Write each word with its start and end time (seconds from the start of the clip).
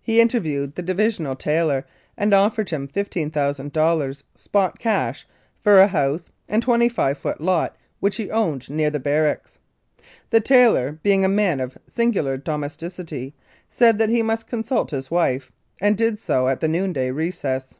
He 0.00 0.20
interviewed 0.20 0.76
the 0.76 0.82
Divisional 0.82 1.34
tailor, 1.34 1.84
and 2.16 2.32
offered 2.32 2.70
him 2.70 2.86
15,000 2.86 3.72
dollars, 3.72 4.22
spot 4.32 4.78
cash, 4.78 5.26
for 5.60 5.80
a 5.80 5.88
house 5.88 6.30
and 6.48 6.62
25 6.62 7.18
foot 7.18 7.40
lot 7.40 7.76
which 7.98 8.14
he 8.14 8.30
owned 8.30 8.70
near 8.70 8.90
the 8.90 9.00
barracks. 9.00 9.58
The 10.30 10.38
tailor, 10.38 11.00
being 11.02 11.24
a 11.24 11.28
man 11.28 11.58
of 11.58 11.76
singular 11.88 12.36
domesticity, 12.36 13.34
said 13.68 13.98
that 13.98 14.08
he 14.08 14.22
must 14.22 14.46
consult 14.46 14.92
his 14.92 15.10
wife, 15.10 15.50
and 15.80 15.96
did 15.98 16.20
so 16.20 16.46
at 16.46 16.60
the 16.60 16.68
noon 16.68 16.92
day 16.92 17.10
recess. 17.10 17.74